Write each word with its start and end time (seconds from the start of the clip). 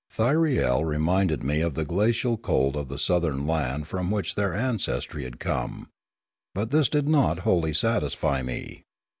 Thyriel 0.09 0.83
reminded 0.83 1.43
me 1.43 1.61
of 1.61 1.75
the 1.75 1.85
glacial 1.85 2.35
cold 2.35 2.75
of 2.75 2.87
the 2.87 2.97
southern 2.97 3.45
land 3.45 3.87
from 3.87 4.09
which 4.09 4.33
their 4.33 4.51
ancestry 4.55 5.25
had 5.25 5.39
come; 5.39 5.91
but 6.55 6.71
this 6.71 6.89
did 6.89 7.07
not 7.07 7.41
wholly 7.45 7.71
satisfy 7.75 8.41
me. 8.41 8.81